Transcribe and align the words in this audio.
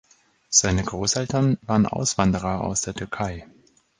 Seine 0.49 0.83
Großeltern 0.83 1.59
waren 1.61 1.85
Auswanderer 1.85 2.61
aus 2.61 2.81
der 2.81 2.95
Türkei. 2.95 3.45